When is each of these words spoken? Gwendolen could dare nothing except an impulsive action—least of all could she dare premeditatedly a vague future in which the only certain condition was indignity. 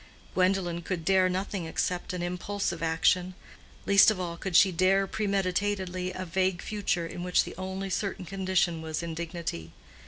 Gwendolen 0.33 0.81
could 0.81 1.05
dare 1.05 1.29
nothing 1.29 1.65
except 1.67 2.11
an 2.11 2.23
impulsive 2.23 2.81
action—least 2.81 4.09
of 4.09 4.19
all 4.19 4.35
could 4.35 4.55
she 4.55 4.71
dare 4.71 5.05
premeditatedly 5.05 6.11
a 6.15 6.25
vague 6.25 6.63
future 6.63 7.05
in 7.05 7.21
which 7.21 7.43
the 7.43 7.53
only 7.55 7.91
certain 7.91 8.25
condition 8.25 8.81
was 8.81 9.03
indignity. 9.03 9.73